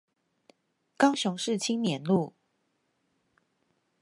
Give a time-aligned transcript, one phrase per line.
[0.97, 2.33] 高雄市青年路